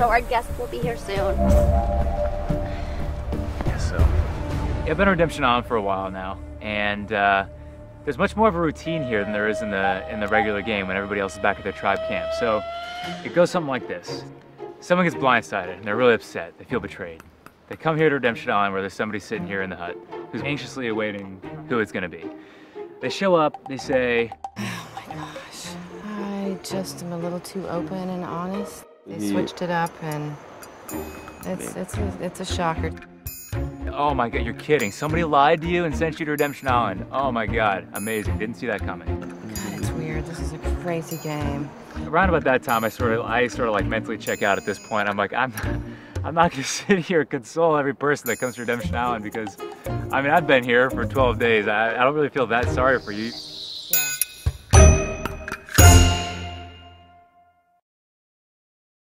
so 0.00 0.08
our 0.08 0.22
guest 0.22 0.48
will 0.58 0.66
be 0.68 0.78
here 0.78 0.96
soon. 0.96 1.36
Guess 3.66 3.90
so. 3.90 3.98
Yeah, 3.98 4.92
I've 4.92 4.96
been 4.96 5.10
Redemption 5.10 5.44
Island 5.44 5.66
for 5.66 5.76
a 5.76 5.82
while 5.82 6.10
now, 6.10 6.38
and 6.62 7.12
uh, 7.12 7.44
there's 8.04 8.16
much 8.16 8.34
more 8.34 8.48
of 8.48 8.54
a 8.54 8.58
routine 8.58 9.02
here 9.02 9.22
than 9.22 9.34
there 9.34 9.46
is 9.46 9.60
in 9.60 9.70
the 9.70 10.10
in 10.10 10.18
the 10.18 10.28
regular 10.28 10.62
game 10.62 10.86
when 10.88 10.96
everybody 10.96 11.20
else 11.20 11.34
is 11.34 11.40
back 11.40 11.58
at 11.58 11.64
their 11.64 11.74
tribe 11.74 11.98
camp. 12.08 12.32
So 12.38 12.62
it 13.26 13.34
goes 13.34 13.50
something 13.50 13.68
like 13.68 13.88
this. 13.88 14.24
Someone 14.80 15.04
gets 15.04 15.16
blindsided 15.16 15.76
and 15.76 15.84
they're 15.84 15.96
really 15.96 16.14
upset. 16.14 16.56
They 16.56 16.64
feel 16.64 16.80
betrayed. 16.80 17.22
They 17.68 17.76
come 17.76 17.98
here 17.98 18.08
to 18.08 18.14
Redemption 18.14 18.50
Island 18.50 18.72
where 18.72 18.80
there's 18.80 18.94
somebody 18.94 19.18
sitting 19.18 19.46
here 19.46 19.60
in 19.60 19.68
the 19.68 19.76
hut 19.76 19.98
who's 20.32 20.40
anxiously 20.40 20.88
awaiting 20.88 21.42
who 21.68 21.78
it's 21.78 21.92
gonna 21.92 22.08
be. 22.08 22.24
They 23.02 23.10
show 23.10 23.34
up, 23.34 23.68
they 23.68 23.76
say, 23.76 24.32
Oh 24.56 24.88
my 24.96 25.14
gosh. 25.14 25.66
I 26.06 26.56
just 26.62 27.02
am 27.02 27.12
a 27.12 27.18
little 27.18 27.40
too 27.40 27.68
open 27.68 28.08
and 28.08 28.24
honest. 28.24 28.86
They 29.06 29.16
Yeah. 29.24 29.30
switched 29.32 29.62
it 29.62 29.70
up 29.70 29.90
and 30.02 30.36
it's 31.46 31.74
it's 31.76 31.96
a, 31.96 32.12
it's 32.20 32.40
a 32.40 32.44
shocker. 32.44 32.90
Oh 33.92 34.14
my 34.14 34.28
god, 34.28 34.42
you're 34.42 34.54
kidding. 34.54 34.92
Somebody 34.92 35.24
lied 35.24 35.60
to 35.62 35.68
you 35.68 35.84
and 35.84 35.94
sent 35.96 36.20
you 36.20 36.26
to 36.26 36.32
Redemption 36.32 36.68
Island. 36.68 37.06
Oh 37.10 37.32
my 37.32 37.46
god, 37.46 37.88
amazing. 37.94 38.38
Didn't 38.38 38.56
see 38.56 38.66
that 38.66 38.80
coming. 38.80 39.08
God, 39.20 39.78
it's 39.80 39.90
weird. 39.90 40.24
This 40.26 40.40
is 40.40 40.52
a 40.52 40.58
crazy 40.82 41.16
game. 41.18 41.68
Around 42.06 42.28
about 42.28 42.44
that 42.44 42.62
time, 42.62 42.84
I 42.84 42.88
sort 42.88 43.12
of, 43.12 43.24
I 43.26 43.48
sort 43.48 43.68
of 43.68 43.74
like 43.74 43.86
mentally 43.86 44.16
check 44.16 44.42
out 44.42 44.58
at 44.58 44.64
this 44.64 44.78
point. 44.78 45.08
I'm 45.08 45.16
like, 45.16 45.32
I'm, 45.34 45.52
I'm 46.24 46.34
not 46.34 46.52
gonna 46.52 46.62
sit 46.78 46.98
here 47.00 47.22
and 47.22 47.30
console 47.30 47.76
every 47.76 47.94
person 47.94 48.28
that 48.28 48.36
comes 48.36 48.54
to 48.54 48.60
Redemption 48.60 48.94
Island 48.94 49.24
because, 49.24 49.56
I 50.12 50.22
mean, 50.22 50.30
I've 50.30 50.46
been 50.46 50.62
here 50.64 50.88
for 50.90 51.04
12 51.04 51.38
days. 51.38 51.66
I, 51.66 51.94
I 52.00 52.04
don't 52.04 52.14
really 52.14 52.28
feel 52.28 52.46
that 52.48 52.68
sorry 52.68 53.00
for 53.00 53.12
you. 53.12 53.32